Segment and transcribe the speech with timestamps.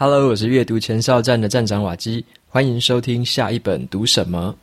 [0.00, 4.56] Hello，我是阅读前哨站的站长瓦基，欢迎收听下一本读什么。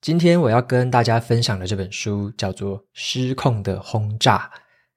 [0.00, 4.38] 今天我要跟大家分享的这本书叫做《失控的轰炸》，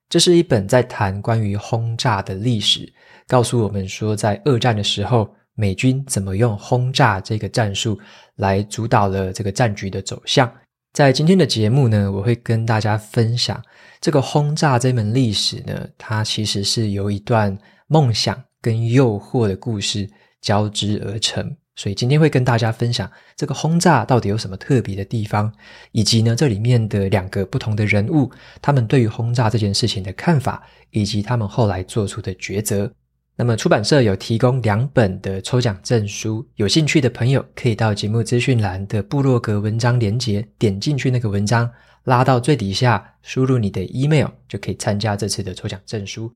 [0.07, 2.89] 这是一本在谈关于轰炸的历史，
[3.27, 7.99] 告诉我们说，在二战的时候，美军怎么用轰炸这个战术
[8.37, 10.49] 来主导了这个战局的走向。
[10.95, 13.61] 在今天的节目呢，我会跟大家分享
[13.99, 17.55] 这个轰炸这门历史呢，它其实是由一段
[17.87, 21.53] 梦想跟诱惑的故事交织而成。
[21.75, 25.51] 所以今天会跟大家分享这个轰炸到底有什么特别的地方，
[25.91, 28.31] 以及呢，这里面的两个不同的人物，
[28.61, 32.89] 他们对于轰炸这件事情的看法，以及他们后来做出的抉择。
[33.37, 41.69] 那么出版社有提供两本的抽奖证书，有兴趣的朋友可以到节目资讯栏的部落格文章连接，点进去那个文章，
[42.05, 46.31] 拉到最底下，输入你的 email 就可以参加这次的抽奖证书。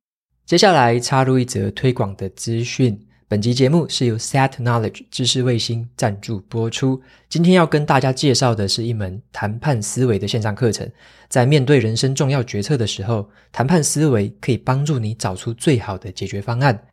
[0.46, 7.00] 接下来插入一则推广的资讯，本集节目是由 Set Knowledge 知识卫星赞助播出。
[7.30, 10.92] 今天要跟大家介绍的是一门谈判思维的线上课程，
[11.28, 16.88] 在面对人生重要决策的时候，谈判思维可以帮助你找出最好的解决方案。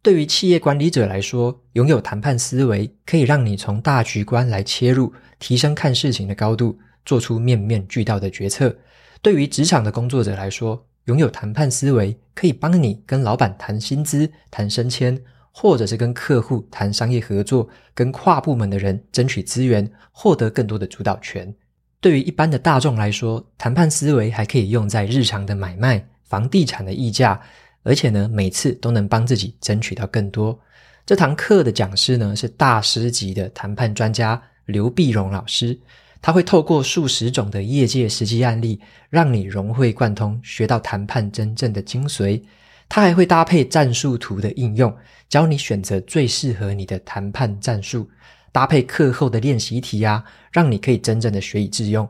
[0.00, 8.72] 对于企业管理者来说，拥有谈判思维可以让你从大局观来切入，提升看事情的高度，做出面面俱到的决策。
[9.20, 15.20] 对于职场的工作者来说，拥有谈判思维可以帮你跟老板谈薪资、谈升迁，
[15.50, 21.54] 或者是跟客户谈商业合作，跟跨部门的人争取资源，获得更多的主导权。
[22.00, 27.40] 对于一般的大众来说，谈判思维还可以用在日常的买卖、房地产的议价。
[27.82, 30.60] 而且呢，每次都能帮自己争取到更多。
[31.06, 35.78] 这堂课的讲师呢，是大师级的谈判专家刘必荣老师，
[36.20, 42.42] 他会透过数十种的业界实际案例，让你融会贯通，学到谈判真正的精髓。
[42.90, 44.94] 它还会搭配战术图的应用，
[45.28, 48.10] 教你选择最适合你的谈判战术，
[48.50, 52.06] 搭配课后的练习题啊，让你可以真正的学以致用。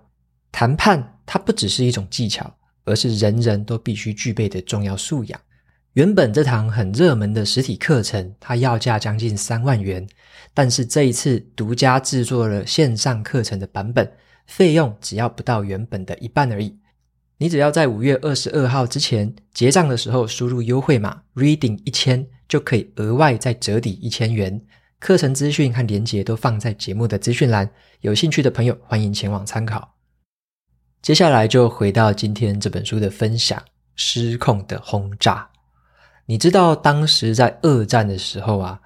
[0.51, 2.51] 谈判它不只是一种技巧，
[2.87, 5.39] 而是人人都必须具备的重要素养。
[5.93, 10.09] 原本这堂很热门的实体课程，它要价将近三万元，
[10.55, 14.11] 但是这一次独家制作了线上课程的版本，
[14.47, 16.75] 费用只要不到原本的一半而已。
[17.43, 24.61] 你只要在五月二十二号之前结账的时候输入优惠码 “reading 一千”，就可以额外再折抵一千元。
[24.99, 27.71] 课程资讯和连结都放在节目的资讯栏，
[28.03, 29.95] 有兴趣的朋友欢迎前往参考。
[31.01, 33.59] 接下来就回到今天这本书的分享：
[33.97, 35.49] 失控的轰炸。
[36.27, 38.79] 你知道当时在二战的时候啊，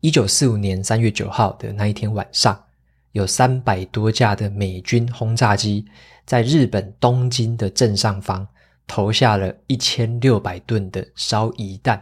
[0.00, 2.60] 一九四五年三月九号的那一天晚上，
[3.12, 5.86] 有三百多架的美军轰炸机
[6.30, 8.46] 在日本东京的正上方
[8.86, 12.00] 投下了一千六百吨的烧夷弹，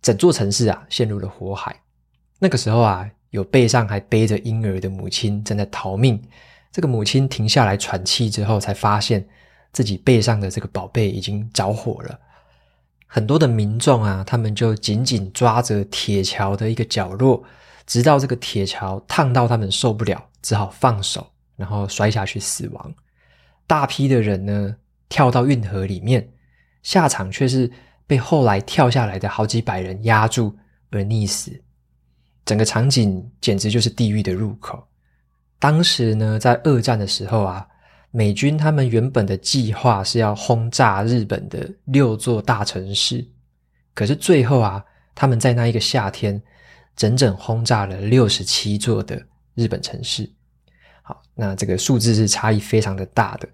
[0.00, 1.78] 整座城市啊陷入了火海。
[2.38, 6.18] 那个时候啊，有背上还背着婴儿的母亲正在逃命。
[6.72, 9.28] 这个母亲停下来喘气之后，才发现
[9.74, 12.18] 自己背上的这个宝贝已经着火了。
[13.06, 17.44] 很多的民众啊，他们就紧紧抓着铁桥的一个角落，
[17.86, 21.26] 直到这个铁桥烫到他们受不了，只好放手，
[21.56, 22.94] 然后摔下去死亡。
[23.66, 24.76] 大批的人呢，
[25.08, 26.30] 跳到运河里面，
[26.82, 27.70] 下场却是
[28.06, 30.56] 被后来跳下来的好几百人压住
[30.90, 31.62] 而溺死。
[32.44, 34.86] 整个场景简直就是地狱的入口。
[35.58, 37.66] 当时呢，在二战的时候啊。
[38.12, 43.22] 美军他们原本的计划是要轰炸日本的六座大城市，
[43.92, 44.82] 可是最后啊，
[45.14, 46.40] 他们在那一个夏天，
[46.94, 49.22] 整整轰炸了六十七座的
[49.54, 50.32] 日本城市。
[51.08, 53.48] 好，那这个数字是差异非常的大的，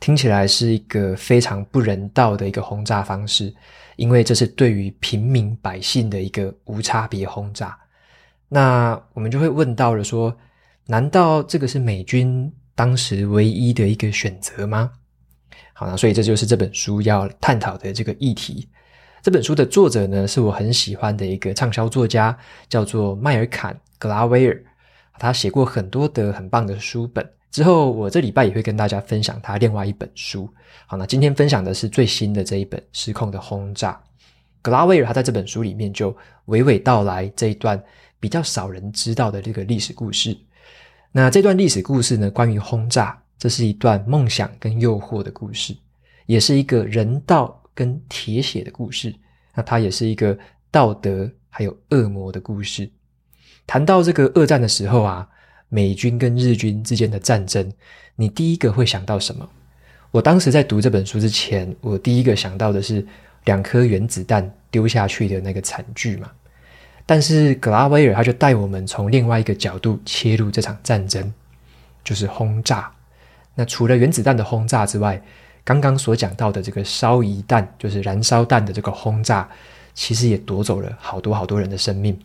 [0.00, 3.54] 听起来是一个非常不人道的一个轰炸方式，
[3.96, 7.78] 因为这是对于平民百姓的一个无差别轰炸。
[8.48, 10.34] 那我们就会问到了说，
[10.86, 14.90] 难道这个是美军当时唯一的一个选择吗？
[15.74, 18.66] 好，那所以这就是这本书要探讨的这个议题。
[19.22, 22.34] 这本书的作者呢，是我很喜欢的一个畅销作家，
[22.66, 24.64] 叫做麦尔坎·格拉威尔。
[25.18, 27.28] 他写过很多的很棒的书本。
[27.50, 30.48] 之后我这礼拜也会跟大家分享他另外一本书。
[30.86, 33.92] 好，那今天分享的是最新的这一本《失控的轰炸》。
[34.60, 36.10] 格拉威尔他在这本书里面就
[36.46, 37.80] 娓娓道来这一段
[38.18, 40.36] 比较少人知道的这个历史故事。
[41.12, 45.76] 那这段历史故事呢，关于轰炸，这是一段梦想跟诱惑的故事，
[46.26, 49.14] 也是一个人道跟铁血的故事。
[49.54, 50.36] 那它也是一个
[50.72, 52.90] 道德还有恶魔的故事。
[53.66, 55.28] 谈到这个二战的时候啊，
[55.68, 57.72] 美军跟日军之间的战争，
[58.16, 59.48] 你第一个会想到什么？
[60.10, 63.04] 我当时在读这本书之前，我第一个想到的是
[63.44, 66.30] 两颗原子弹丢下去的那个惨剧嘛。
[67.06, 71.32] 但是格拉威尔他就带我们从另外一个角度切入这场战争，
[72.04, 72.90] 就是轰炸。
[73.54, 75.20] 那除了原子弹的轰炸之外，
[75.64, 79.48] 刚刚所讲到的这个烧夷弹，就是燃烧弹的这个轰炸，
[79.94, 82.18] 其实也夺走了好多好多人的生命。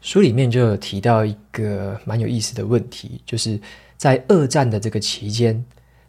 [0.00, 3.60] 书里面就有提到一个蛮有意思的问题，就是
[3.96, 5.64] 在二战的这个期间，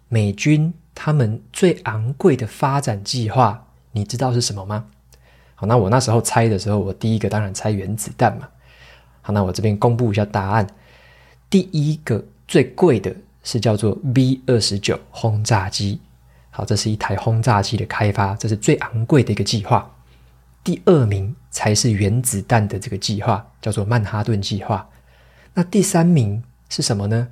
[0.07, 4.85] 美军他们最昂贵的发展计划，你知道是什么吗？
[5.55, 8.47] 好，那我那时候猜的时候，我第一个当然猜原子弹嘛。
[9.21, 10.67] 好，那我这边公布一下答案，
[11.49, 13.13] 第一个最贵的
[13.43, 15.99] 是叫做 B 二十九轰炸机。
[16.51, 19.89] 好，这是一台轰炸机的开发，这是最昂贵的一个计划。
[20.63, 24.87] 第二名才是原子弹的这个计划，叫做曼哈顿计划。
[25.53, 27.29] 那第三名是什么呢？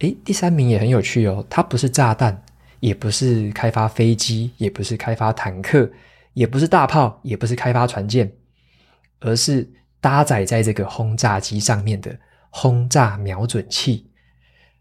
[0.00, 2.42] 诶，第三名也很有趣哦，它不是炸弹，
[2.78, 5.90] 也不是开发飞机，也不是开发坦克，
[6.34, 8.30] 也不是大炮，也不是开发船舰，
[9.20, 9.68] 而是
[10.00, 12.18] 搭载在这个轰炸机上面的
[12.50, 14.06] 轰炸瞄准器。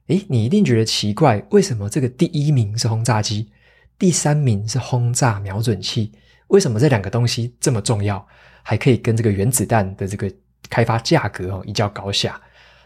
[0.08, 3.50] 诶，你一定觉得奇怪，为什么这个第一名是轰炸机，
[3.98, 6.14] 第三名是轰炸瞄准器？
[6.50, 8.24] 为什么这两个东西这么重要，
[8.62, 10.32] 还可以跟这个原子弹的这个
[10.70, 12.40] 开发价格哦一较高下？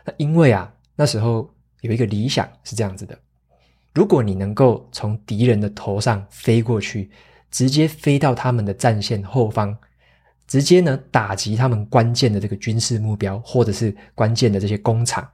[0.06, 1.50] 那因为啊，那时候
[1.82, 3.18] 有一个理想是这样子的：
[3.94, 7.10] 如果你能够从敌人的头上飞过去，
[7.52, 9.78] 直接飞到他们的战线后方，
[10.48, 15.28] 直接呢打击他们关键的这个军事目标，或者是关键的这些工厂，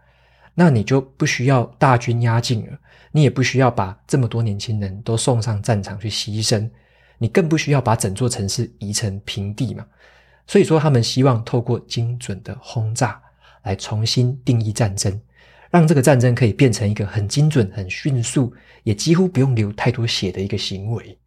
[0.53, 2.77] 那你就不需要大军压境了，
[3.11, 6.69] 你也不需要把这么多年轻人都送上战场去牺牲。
[7.19, 9.85] 你更不需要把整座城市夷成平地嘛，
[10.47, 13.21] 所以说他们希望透过精准的轰炸
[13.63, 15.21] 来重新定义战争，
[15.69, 18.51] 让这个战争可以变成一个很精准、很迅速，
[18.83, 21.17] 也几乎不用流太多血的一个行为。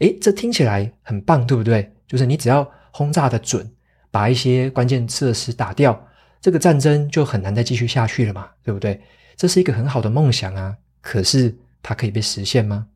[0.00, 1.92] 诶，这听起来很棒，对不对？
[2.08, 3.70] 就是你只要轰炸的准，
[4.10, 6.08] 把一些关键设施打掉，
[6.40, 9.00] 这个战争就很难再继续下去了嘛，对不对？
[9.36, 12.86] 这是一个很好的梦想啊，可是它可以被实现吗？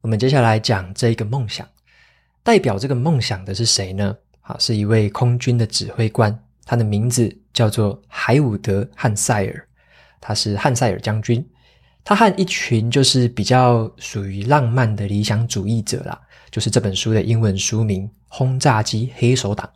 [0.00, 1.66] 我们接下来讲这一个梦想，
[2.42, 4.16] 代表这个梦想的是谁呢？
[4.40, 9.68] 好，是一位空军的指挥官，他的名字叫做海伍德·汉塞尔，
[10.18, 11.46] 他是汉塞尔将军。
[12.02, 16.18] 他和一群就是比较属于浪漫的理想主义者啦，
[16.50, 19.66] 就是这本书的英文书名《轰炸机黑手党》。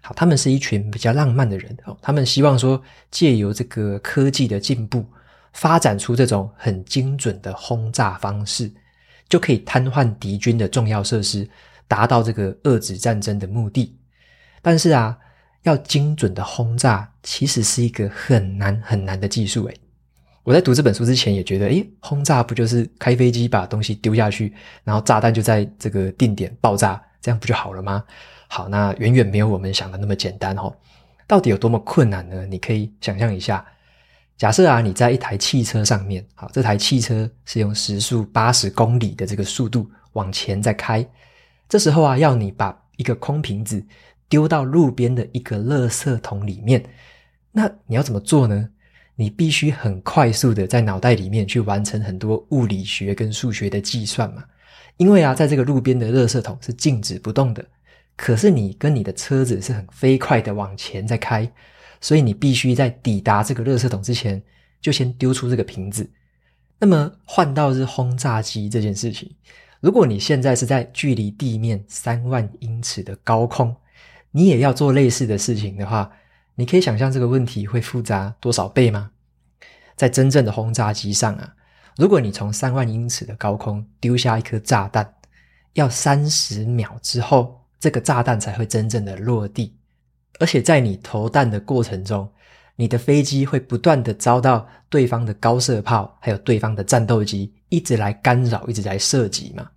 [0.00, 2.80] 好，他们是一群比较浪漫的人哦，他们希望说
[3.10, 5.04] 借由这个科技的进步，
[5.52, 8.72] 发展出这种很精准的轰炸方式。
[9.32, 11.48] 就可以瘫痪敌军的重要设施，
[11.88, 13.96] 达到这个遏止战争的目的。
[14.60, 15.16] 但是啊，
[15.62, 19.74] 要精准的轰炸，其实是一个很难很难的技术诶。
[20.42, 24.52] 我在读这本书之前也觉得，诶，轰炸不就是开飞机把东西丢下去，
[24.84, 28.04] 然后炸弹就在这个定点爆炸，这样不就好了吗？
[28.48, 30.70] 好，那远远没有我们想的那么简单哦。
[31.26, 32.44] 到底有多么困难呢？
[32.44, 33.64] 你可以想象一下。
[34.42, 41.08] 假设啊，你在一台汽车上面，好，这台汽车是用时速八十公里的这个速度往前在开。
[41.68, 43.80] 这时候啊，要你把一个空瓶子
[44.28, 46.82] 丢到路边的一个垃圾桶里面，
[47.52, 48.68] 那你要怎么做呢？
[49.14, 54.42] 你必须很快速的在脑袋里面去完成很多物理学跟数学的计算嘛。
[54.96, 57.64] 因为啊，在这个路边的垃圾桶是静止不动的，
[58.16, 61.48] 可是你跟你的车子是很飞快的往前在开。
[62.02, 64.42] 所以你必须在抵达这个垃圾桶之前，
[64.82, 66.10] 就先丢出这个瓶子。
[66.78, 69.34] 那么换到是轰炸机这件事情，
[69.80, 73.74] 如果你现在是在距离地面三万英尺的高空，
[74.32, 76.10] 你也要做类似的事情的话，
[76.56, 79.12] 你可以想象这个问题会复杂多少倍吗？
[79.94, 81.54] 在真正的轰炸机上啊，
[81.96, 85.14] 如果你从三万英尺的高空丢下一颗炸弹，
[85.74, 89.76] 要三十秒之后，这个炸弹才会真正的落地。
[90.42, 92.28] 而且在你投弹的过程中，
[92.74, 99.70] 你的飞机会不断的遭到对方的高射炮，还有对方的战斗机一直来干扰，一直来射击嘛。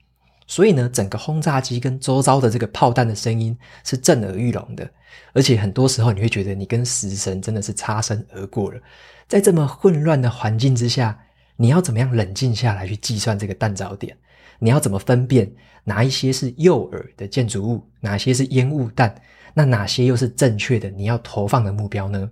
[0.47, 4.89] 所以呢，整个轰炸机跟周遭的这个炮弹的声音是震耳欲聋的。
[5.33, 8.81] 而且很多时候你会觉得你跟死神真的是擦身而过了。
[9.27, 11.15] 在这么混乱的环境之下，
[11.57, 14.17] 你要怎么样冷静下来去计算这个弹着点？
[14.57, 15.53] 你要怎么分辨
[15.83, 19.13] 哪一些是诱饵的建筑物，哪些是烟雾弹？
[19.57, 20.89] 那哪些又是正确的？
[20.91, 22.29] 你要投放的目标呢？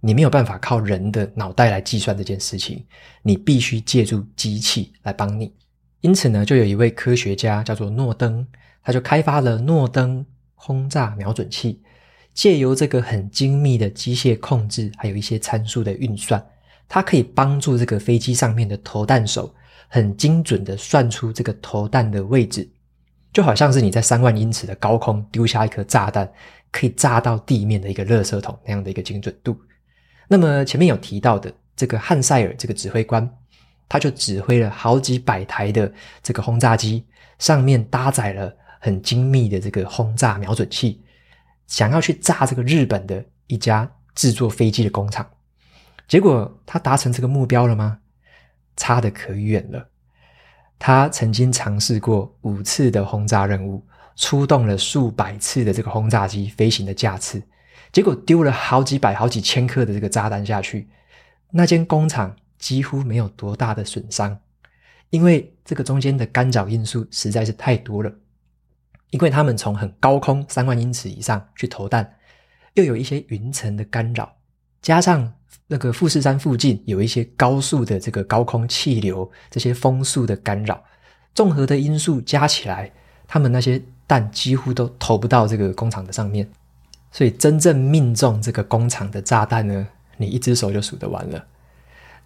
[0.00, 2.84] 你没有办法靠人的脑袋来计算这件事情，
[3.22, 5.52] 你必须借助机器来帮你。
[6.00, 8.46] 因此呢，就有一位科学家叫做诺登，
[8.82, 11.80] 他就开发了诺登轰炸瞄准器，
[12.32, 16.44] 借由这个很精密的机械控制，还有一些参数的运算，
[16.88, 19.52] 它可以帮助这个飞机上面的投弹手
[19.88, 22.68] 很精准的算出这个投弹的位置，
[23.32, 26.30] 就好像是你在三万英尺的高空丢下一颗炸弹，
[26.70, 29.58] 可以炸到地面的一个垃圾桶那样的一个精准度。
[30.28, 33.28] 那么前面有提到的这个汉塞尔这个指挥官，
[33.88, 37.06] 他就指挥了好几百台的这个轰炸机，
[37.38, 41.02] 上面搭载了很精密的这个轰炸瞄准器，
[41.66, 45.26] 想要去炸这个日本的一家制作飞机的工厂。
[46.06, 47.98] 结果他达成这个目标了吗？
[48.76, 49.88] 差得可远了。
[50.84, 53.86] 他曾经尝试过五次的轰炸任务，
[54.16, 57.40] 出动了数百次的这个轰炸机飞行的架次，
[57.92, 60.88] 结果丢了好几百、好几千克的这个炸弹下去，
[61.52, 64.36] 那间工厂几乎没有多大的损伤，
[65.10, 68.12] 因为这个中间的干扰因素实在是太多了。
[69.10, 72.16] 因为他们从很高空三万英尺以上去投弹，
[72.74, 74.34] 又有一些云层的干扰，
[74.80, 75.32] 加上。
[75.66, 80.82] 那个富士山附近有一些高速的这个高空气流，这些风速的干扰，
[81.34, 82.92] 综合的因素加起来，
[83.26, 86.46] 他们那些弹几乎都投不到这个工厂的上面，
[87.10, 89.86] 所以真正命中这个工厂的炸弹呢，
[90.18, 91.42] 你一只手就数得完了。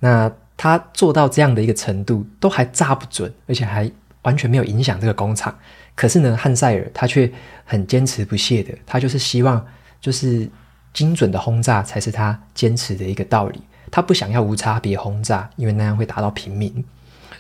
[0.01, 3.89] 那他做到这样的一个程度，都还炸不准，而且还
[4.23, 5.57] 完全没有影响这个工厂。
[5.95, 7.33] 可是呢，汉塞尔他却
[7.65, 9.65] 很坚持不懈的，他就是希望
[10.01, 10.51] 就是。
[10.97, 13.61] 精准的轰炸才是他坚持的一个道理。
[13.91, 16.83] 他不想要无差别轰炸，因为那样会打到平民。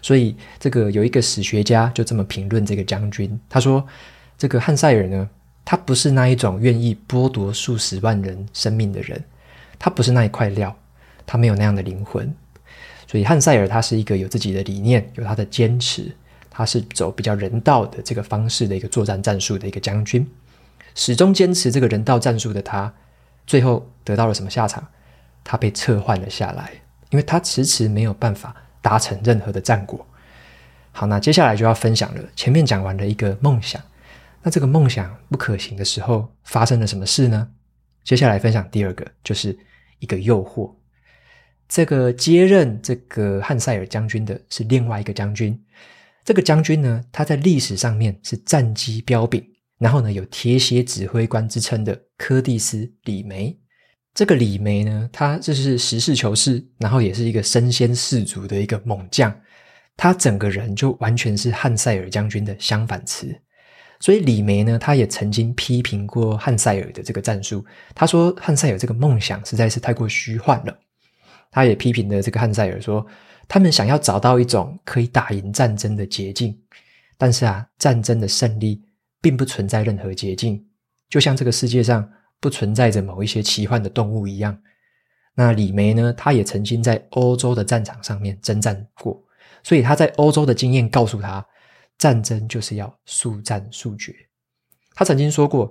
[0.02, 3.82] 所以，这个有一个史学家就这么评论这个将军，他说
[4.36, 5.28] ：“这个汉塞尔呢，
[5.64, 9.24] 他不是那一种愿意剥夺数十万人生命的人，
[9.78, 10.76] 他不是那一块料，
[11.24, 12.30] 他没有那样的灵魂。
[13.08, 16.14] 所以，汉塞尔他是一个有自己的理念，有他的坚持，
[16.50, 20.24] 他是走比较人道的这个方式的一个作战战术的一个将军，
[20.94, 22.92] 始终坚持这个人道战术的他。”
[23.46, 24.86] 最后得到了什么下场？
[25.44, 26.72] 他被撤换了下来，
[27.10, 30.04] 因为他迟迟没有办法达成任何的战果。
[30.90, 32.22] 好，那接下来就要分享了。
[32.34, 33.80] 前面讲完了一个梦想，
[34.42, 37.48] 那这个梦想不可行的时候发生了什么事呢？
[38.02, 39.56] 接下来分享第二个，就是
[40.00, 40.74] 一个诱惑。
[41.68, 45.64] 这个接任这个汉塞尔将军的是另外一个将军。
[46.24, 49.44] 这个将军呢，他在历史上面是战绩彪炳。
[49.78, 53.58] 然后呢，有铁血指挥官之称的柯蒂斯·李梅，
[54.14, 59.38] 这个李梅呢，他就是实事求是，然后也是一个身先士卒的一个猛将，
[59.94, 63.38] 他整个人就完全是汉塞尔将军的相反词。
[64.00, 67.64] 所以李梅呢，他也曾经批评过汉塞尔的这个战术，
[67.94, 70.78] 他说汉塞尔这个梦想实在是太过虚幻了。
[71.50, 73.06] 他也批评了这个汉塞尔说，
[73.46, 76.58] 他们想要找到一种可以打赢战争的捷径，
[77.18, 78.82] 但是啊，战争的胜利。
[79.20, 80.64] 并不存在任何捷径，
[81.08, 82.08] 就像这个世界上
[82.40, 84.58] 不存在着某一些奇幻的动物一样。
[85.34, 86.12] 那李梅呢？
[86.14, 89.22] 他也曾经在欧洲的战场上面征战过，
[89.62, 91.46] 所以他在欧洲的经验告诉他，
[91.98, 94.14] 战争就是要速战速决。
[94.94, 95.70] 他曾经说过：“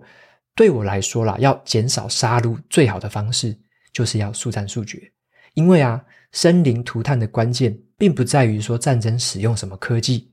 [0.54, 3.58] 对我来说啦，要减少杀戮，最好的方式
[3.92, 5.12] 就是要速战速决。
[5.56, 10.32] 因为啊，生灵涂炭的关键，并不在于说战争使用什么科技。”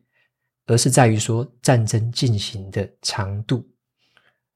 [0.66, 3.66] 而是在于说战争进行的长度，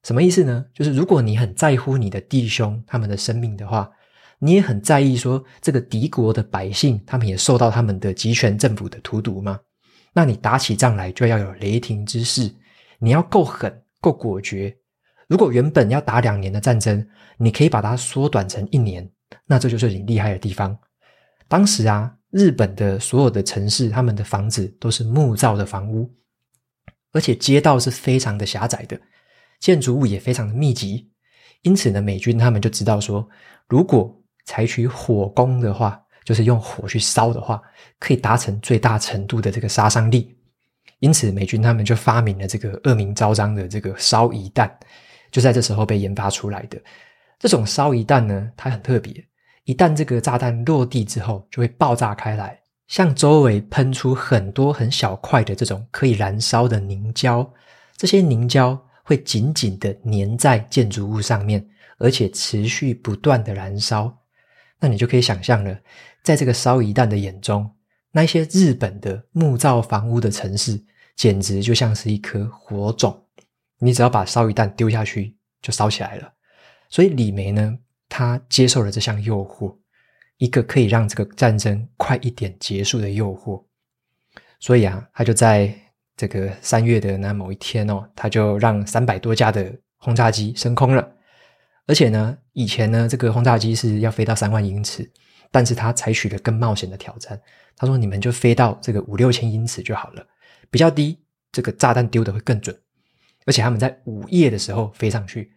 [0.04, 0.64] 什么意思呢？
[0.72, 3.90] 就是如果你很在乎你的弟兄他们的生命的话，
[4.38, 9.58] 你也很在意说这个敌国的百姓他们也受到他们的集权政府的荼毒吗？
[10.12, 12.54] 那你打起仗来就要有雷霆之势，
[12.98, 14.74] 你要够狠够果决。
[15.28, 17.04] 如果原本要打两年的战争，
[17.36, 19.10] 你可以把它缩短成一年，
[19.44, 20.78] 那这就是你厉害的地方。
[21.48, 22.12] 当时啊。
[22.32, 26.12] 日本的所有的城市，他们的房子都是木造的房屋，
[27.12, 29.00] 而且街道是非常的狭窄的，
[29.58, 31.10] 建筑物也非常的密集。
[31.62, 33.26] 因此呢，美军他们就知道说，
[33.68, 37.62] 如果采取火攻的话，就是用火去烧的话，
[37.98, 40.36] 可以达成最大程度的这个杀伤力。
[40.98, 44.78] 因此，美军他们就发明了这个恶名昭彰的这个烧夷弹，
[45.30, 46.78] 就在这时候被研发出来的。
[47.38, 49.26] 这种烧夷弹呢，它很特别。
[49.66, 52.56] 一旦这个炸弹落地之后，就会爆炸开来，
[52.86, 57.48] 向周围喷出很多很小块的这种可以燃烧的凝胶。
[57.96, 61.68] 这些凝胶会紧紧的粘在建筑物上面，
[61.98, 64.16] 而且持续不断的燃烧。
[64.78, 65.76] 那你就可以想象了，
[66.22, 67.68] 在这个烧夷弹的眼中，
[68.12, 70.80] 那些日本的木造房屋的城市，
[71.16, 73.24] 简直就像是一颗火种。
[73.78, 76.32] 你只要把烧夷弹丢下去，就烧起来了。
[76.88, 77.76] 所以李梅呢，
[78.18, 79.76] 他接受了这项诱惑，
[80.38, 83.62] 一个可以让这个战争快一点结束的诱惑。
[84.58, 85.70] 所以啊，他就在
[86.16, 91.06] 这个三月的那某一天哦，他就让三百多架的轰炸机升空了。
[91.86, 95.06] 而且呢，以前呢，这个轰炸机是要飞到三万英尺，
[95.50, 97.38] 但是他采取了更冒险的挑战。
[97.76, 100.26] 他说：“你们就飞到这个五六千英尺就好了，
[100.70, 102.74] 比较低，这个炸弹丢的会更准。
[103.44, 105.52] 而且他们在午夜的时候飞上去，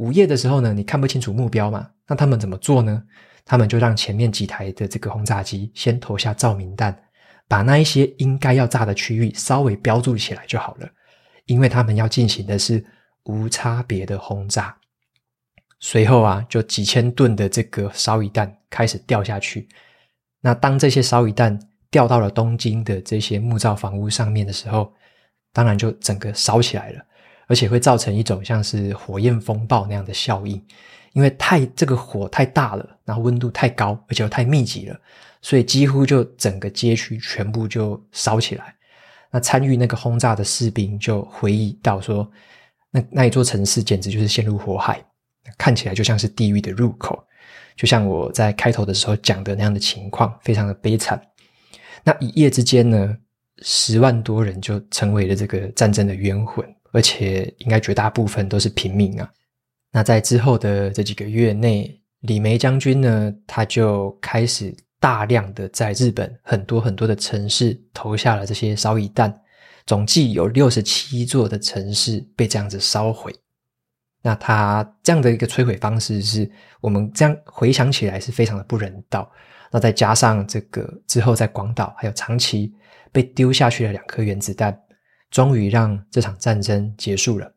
[0.00, 1.90] 午夜的时候呢，你看不清楚目标嘛？
[2.06, 3.02] 那他们怎么做呢？
[3.44, 6.98] 他们就让前面几台的这个轰炸机先投下照明弹，
[7.46, 10.88] 把那一些应该要炸的区域稍微标注起来就好了，
[11.44, 12.82] 因为他们要进行的是
[13.24, 14.74] 无差别的轰炸。
[15.80, 19.68] 随后啊，就几千吨的这个烧夷弹开始掉下去。”
[20.40, 21.58] 那当这些烧夷弹
[21.90, 24.90] 掉到了东京的这些木造房屋上面的时候，
[25.52, 27.04] 当然就整个烧起来了，
[27.50, 30.54] 而且会造成一种像是火焰风暴那样的效应，
[31.14, 34.96] 因为太这个火太大了，然后温度太高，而且又太密集了，
[35.42, 38.72] 所以几乎就整个街区全部就烧起来。
[39.32, 42.30] 那参与那个轰炸的士兵就回忆到说，
[42.92, 45.04] 那那一座城市简直就是陷入火海，
[45.58, 47.20] 看起来就像是地狱的入口。
[47.74, 51.20] 就像我在开头的时候讲的那样的情况，非常的悲惨。
[52.04, 53.16] 那一夜之间呢，
[53.62, 59.30] 十万多人就成为了这个战争的冤魂，而且应该绝大部分都是平民啊。
[59.92, 69.40] 那在之后的这几个月内，李梅将军呢，他就开始大量的在日本很多很多的城市投下了这些烧夷弹，
[69.86, 73.34] 总计有六十七座的城市被这样子烧毁。
[74.22, 76.48] 那他这样的一个摧毁方式，是
[76.82, 79.30] 我们这样回想起来是非常的不人道。
[79.72, 82.74] 那再加上这个之后在广岛还有长崎
[83.10, 84.78] 被丢下去了两颗原子弹，
[85.30, 87.52] 终于让这场战争结束了。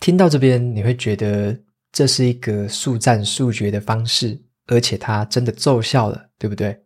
[0.00, 1.58] 听到这边，你会觉得
[1.92, 6.78] 这是一个速战速决的方式，而且它真的奏效了，对不对？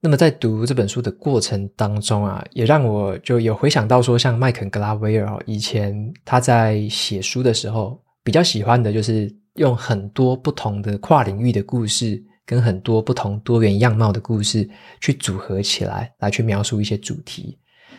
[0.00, 8.02] 那么在读这本书的过程当中啊，也让我就有回想到说，像麦肯格拉威尔以前他在写书的时候。
[8.26, 14.68] 比较喜欢的就是用很多不同的跨领域的故事，跟很多不同多元样貌的故事
[15.00, 17.56] 去组合起来，来去描述一些主题。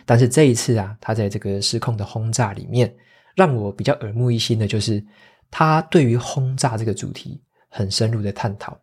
[0.08, 2.90] 但是这一次啊，他在这个失控的轰炸里面，
[3.36, 5.04] 让我比较耳目一新的就是，
[5.50, 8.74] 他对于轰炸这个主题很深入的探讨，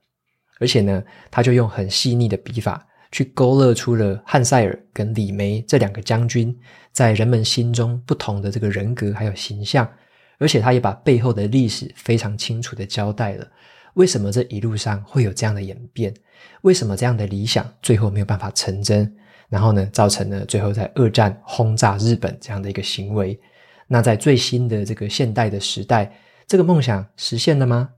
[0.59, 6.55] 而且呢，他就用很细腻的笔法去勾勒出了汉塞尔跟李梅这两个将军
[6.91, 9.91] 在人们心中不同的这个人格还有形象。
[10.37, 13.47] 而且他也把背后的历史非常清楚的交代了，
[13.95, 16.13] 为什么这一路上会有这样的演变？
[16.61, 19.15] 为什么这样的理想最后没有办法成真？
[19.49, 23.39] 然后呢，造成了最后在二战轰炸日本这样的一个行为？
[23.87, 26.11] 那在最新的这个现代的时代，
[26.47, 27.89] 这个梦想实现了吗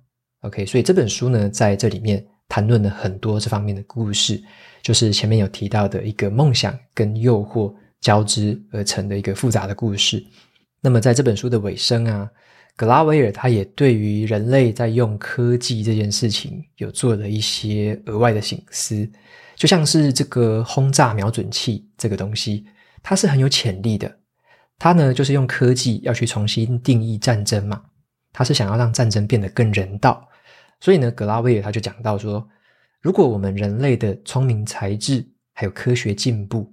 [0.42, 4.42] ？OK，所以这本书呢，在这里面谈论了很多这方面的故事，
[4.82, 10.24] 就是前面有提到的一个梦想跟诱惑交织而成的一个复杂的故事。
[10.82, 12.30] 那么在这本书的尾声啊，
[12.76, 19.10] 格拉维尔他也对于人类在用科技这件事情有做了一些额外的省思，
[19.58, 22.64] 就像是这个轰炸瞄准器这个东西，
[23.02, 24.20] 它是很有潜力的。
[24.78, 27.84] 它呢就是用科技要去重新定义战争嘛，
[28.32, 30.30] 它是想要让战争变得更人道。
[30.80, 32.48] 所以呢，格拉维尔他就讲到说，
[33.02, 36.72] 如果我们人类的聪明才智还有科学进步，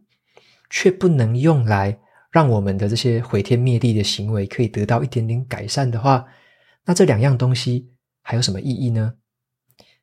[0.69, 1.99] 却不能用来
[2.31, 6.27] 让我们的这些毁天灭地的行为可以得到一点点改善的话，
[6.85, 7.89] 那这两样东西
[8.21, 9.15] 还有什么意义呢？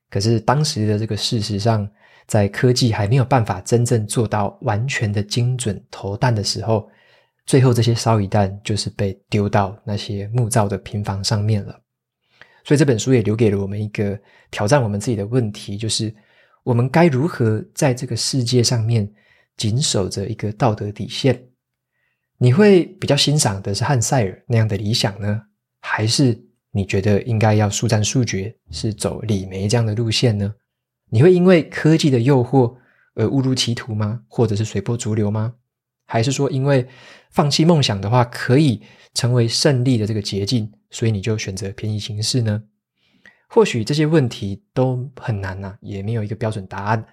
[0.09, 1.87] 可是当时的这个事实上，
[2.27, 6.89] 在科技还没有办法真正做到完全的精准投弹的时候，
[7.45, 11.77] 最后这些烧夷弹就是被丢到那些木造的平房上面了。
[12.63, 14.17] 所以这本书也留给了我们一个
[14.51, 16.13] 挑战我们自己的问题，就是
[16.63, 19.11] 我们该如何在这个世界上面
[19.57, 21.43] 谨守着一个道德底线？
[22.37, 25.41] 你会比较欣赏的是汉塞尔那样的理想呢，
[25.81, 26.39] 还是
[26.71, 30.53] 你觉得应该要速战速决，是走李梅这样的路线呢？
[31.11, 32.73] 你会因为科技的诱惑
[33.15, 34.21] 而误入歧途吗？
[34.27, 35.53] 或者是随波逐流吗？
[36.05, 36.87] 还是说因为
[37.29, 38.81] 放弃梦想的话可以
[39.13, 42.63] 成为胜利的这个捷径，所以你就选择便宜行事呢？
[43.47, 47.05] 或许这些问题都很难呐，也没有一个标准答案。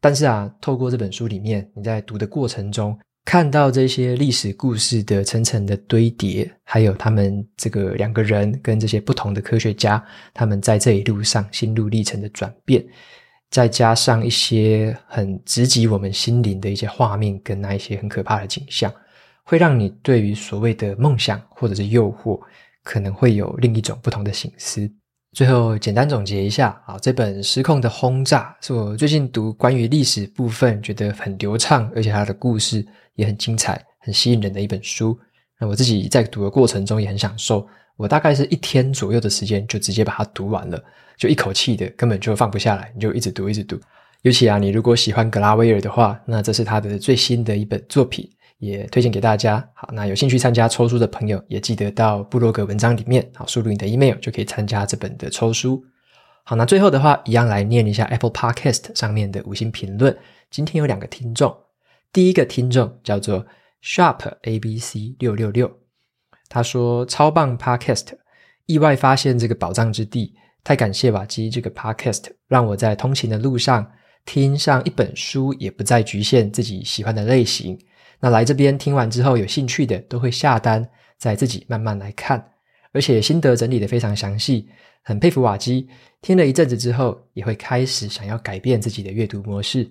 [0.00, 10.04] 但是啊，透过这本书里面，你在读的过程中，看到这些历史故事的层层的堆叠，还有他们这个两个人跟这些不同的科学家，
[10.34, 12.84] 他们在这一路上心路历程的转变，
[13.50, 18.92] 再加上一些很直击我们心灵的一些画面跟那一些很可怕的景象，
[19.44, 22.40] 会让你对于所谓的梦想或者是诱惑，
[22.82, 24.90] 可能会有另一种不同的醒思。
[25.32, 35.18] 最后简单总结一下，啊，这本《失控的轰炸》是我最近读关于历史部分觉得很流畅，而且它的故事也很精彩、很吸引人的一本书。
[35.58, 40.82] 那我自己在读的过程中也很享受，我大概是一天左右的时间就直接把它读完了，
[41.16, 43.78] 就一口气的，根本就放不下来，你就一直读、一直读。
[44.22, 48.28] 尤其啊，你如果喜欢格拉威尔的话，那这是他的最新的一本作品，
[48.58, 49.66] 也推荐给大家。
[49.74, 55.84] 好，那有兴趣参加抽书的朋友，也记得到部落格文章里面，好，输入你的 email 就可以参加这本的抽书。
[56.42, 60.16] 好，那最后的话，一样来念一下 Apple Podcast 上面的五星评论。
[60.50, 61.56] 今天有两个听众，
[62.12, 63.46] 第一个听众叫做
[63.82, 65.78] Sharp ABC 六六六，
[66.48, 68.06] 他说超棒 Podcast，
[68.66, 73.90] 意外发现这个宝藏之地，太感谢瓦基这个 Podcast，让我在通勤的路上
[74.24, 77.78] 听上一本书，也不再局限自己喜欢的类型。
[78.20, 82.52] 那来这边听完之后，有兴趣的都会下单，再自己慢慢来看，
[82.92, 84.68] 而且心得整理得非常详细。
[85.02, 85.88] 很佩服瓦基，
[86.22, 89.88] 听了一阵子之后，也会开始想要改变自己的阅读模式。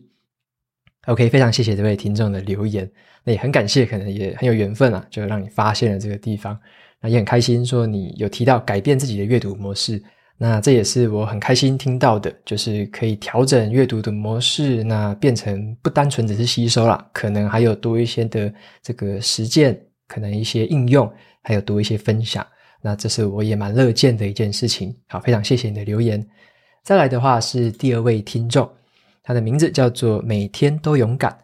[1.06, 2.90] OK，非常谢谢这位听众的留言，
[3.24, 6.60] 那也很感谢，可能也很有缘分啊，就让你发现了这个地方。
[7.00, 10.02] 那也很开心，说你有提到改变自己的阅读模式，
[10.38, 21.12] 那这也是我很开心听到的，就是可以调整阅读的模式，那变成不单纯只是吸收啦，可能还有多一些的这个实践，可能一些应用，
[21.44, 22.46] 还有多一些分享。
[22.82, 24.96] 那这是我也蛮乐见的一件事情。
[25.08, 26.26] 好，非常谢谢你的留言。
[26.84, 28.68] 再来的话是第二位听众，
[29.26, 31.38] 他的名字叫做每天都勇敢。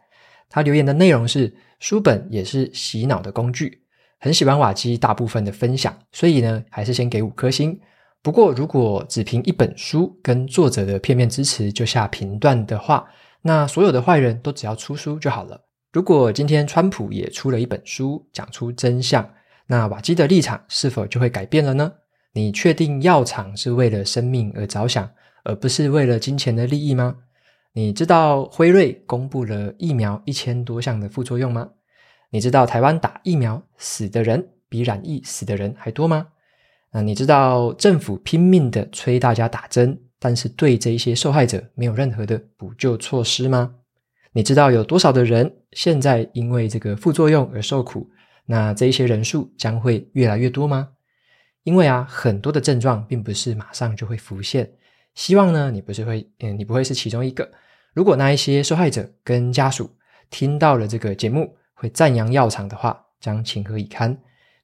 [0.50, 3.82] 他留言的内容是：书本也是洗脑的工具，
[4.20, 7.80] 很喜欢瓦基大部分的分享，所以呢，还是先给五颗星。
[8.22, 13.10] 不过，如果只凭一本书跟作者的片面支持就下评断的话，
[13.41, 15.60] 那所有的坏人都只要出书就好了。
[15.91, 19.28] 如果今天川普也出了一本书，讲出真相。
[19.65, 21.91] 那瓦基的立场是否就会改变了呢？
[22.34, 25.10] 你确定药厂是为了生命而着想，
[25.44, 27.15] 而不是为了金钱的利益吗？
[27.74, 31.70] 你知道辉瑞公布了疫苗一千多项的副作用吗？
[32.30, 36.28] 你知道台湾打疫苗死的人比染疫死的人还多吗？
[36.92, 43.76] 那你知道政府拼命的催大家打针，但是对这一些受害者没有任何的补救措施吗？
[44.34, 48.10] 你知道有多少的人现在因为这个副作用而受苦？
[48.46, 50.90] 那这一些人数将会越来越多吗？
[51.64, 54.70] 因为啊，很多的症状并不是马上就会浮现。
[55.15, 57.50] 希望呢，你不是会，嗯，你不会是其中一个。
[57.93, 59.89] 如果那一些受害者跟家属
[60.30, 64.17] 听到了这个节目，会赞扬药厂的话，将情何以堪？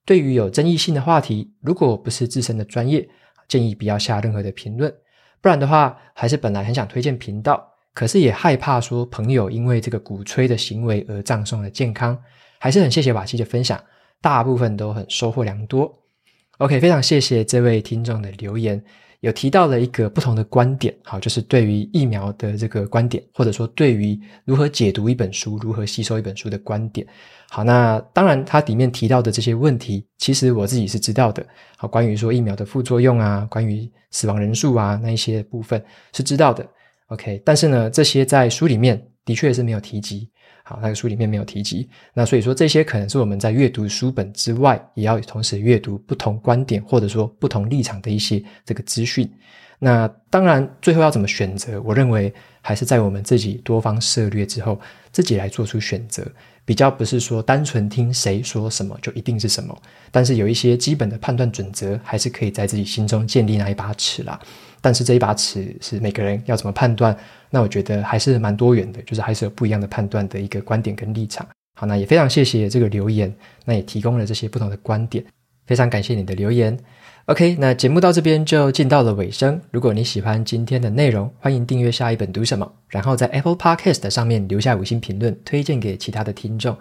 [0.06, 3.08] 对于有争议性的话题，如果不是自身的专业，
[3.48, 4.94] 建议不要下任何的评论。
[5.42, 12.18] 不然的话，还是本来很想推荐频道，可是也害怕说朋友因为这个鼓吹的行为而葬送了健康。
[12.60, 13.80] 还是很谢谢瓦西的分享，
[14.22, 15.94] 大部分都很收获良多。
[16.58, 18.84] OK，非常谢谢这位听众的留言，
[19.22, 27.06] 有提到了一个不同的观点，好，就是对于疫苗的这个观点，或者说对于如何解读一本书、如何吸收一本书的观点。
[27.50, 31.46] 好，那当然，它里面提到的这些问题，其实我自己是知道的。
[31.78, 36.68] 好，关于说疫苗的副作用啊，关于死亡人数啊，那一些部分是知道的。
[37.08, 40.30] OK，但是呢，这些在书里面的确是没有提及。
[40.70, 49.32] 好，那个书里面没有提及，那所以说这些可能是我们在阅读书本之外，也要同时阅读不同观点或者说不同立场的一些这个资讯。
[49.80, 54.78] 那当然，最后要怎么选择，我认为还是在我们自己多方涉猎之后，
[55.14, 56.30] 自己来做出选择，
[56.66, 59.74] 比较不是说单纯听谁说什么就一定是什么。
[60.12, 64.38] 但是有一些基本的判断准则，还是可以在自己心中建立那一把尺啦。
[64.82, 67.18] 但是这一把尺是每个人要怎么判断？
[67.50, 71.48] 那我觉得还是蛮多元的，就是还是有不一样的判断的一个观点跟立场。
[71.80, 73.34] 好，那也非常谢谢这个留言，
[73.66, 75.24] 那也提供了这些不同的观点，
[75.66, 76.78] 非常感谢你的留言。
[77.26, 79.62] OK，那节目到这边就进到了尾声。
[79.72, 86.76] 如果你喜欢今天的内容，欢迎订阅下一本读什么，然后在 Apple Podcast 上面留下五星评论，推荐给其他的听众。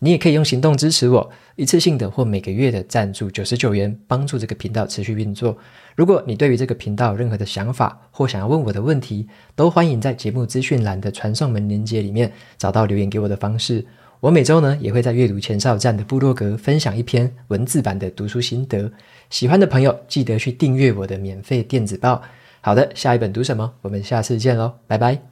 [0.00, 5.56] 你也可以用行动支持我，一次性的或每个月的赞助九十九元，帮助这个频道持续运作。
[5.94, 13.84] 如果你对于这个频道有任何的想法或想要问我的问题，都欢迎在节目资讯栏的传送门链接里面找到留言给我的方式。
[14.20, 18.90] 我每周呢也会在阅读前哨站的部落格分享一篇文字版的读书心得，
[19.30, 22.22] 喜欢的朋友记得去订阅我的免费电子报。
[22.60, 23.72] 好的，下一本读什么？
[23.82, 25.31] 我们下次见喽，拜拜。